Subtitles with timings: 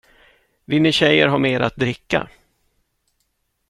[0.69, 2.27] Vill ni tjejer ha mer att dricka?